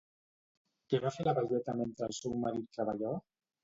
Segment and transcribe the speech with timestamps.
[0.93, 3.27] Què va fer la velleta mentre el seu marit treballava?